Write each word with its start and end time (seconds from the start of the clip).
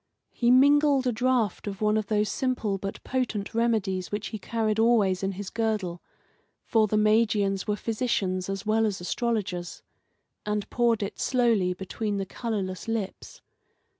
He 0.31 0.49
mingled 0.49 1.05
a 1.05 1.11
draught 1.11 1.67
of 1.67 1.79
one 1.79 1.95
of 1.95 2.07
those 2.07 2.27
simple 2.27 2.79
but 2.79 3.03
potent 3.03 3.53
remedies 3.53 4.11
which 4.11 4.29
he 4.29 4.39
carried 4.39 4.79
always 4.79 5.21
in 5.21 5.33
his 5.33 5.51
girdle 5.51 6.01
for 6.65 6.87
the 6.87 6.97
Magians 6.97 7.67
were 7.67 7.75
physicians 7.75 8.49
as 8.49 8.65
well 8.65 8.87
as 8.87 8.99
astrologers 8.99 9.83
and 10.43 10.67
poured 10.71 11.03
it 11.03 11.19
slowly 11.19 11.75
between 11.75 12.17
the 12.17 12.25
colourless 12.25 12.87
lips. 12.87 13.43